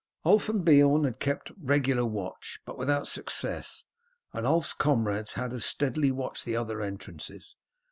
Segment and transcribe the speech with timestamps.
[0.25, 3.85] Ulf and Beorn had kept regular watch, but without success,
[4.33, 7.55] and Ulf's comrades had as steadily watched the other entrances.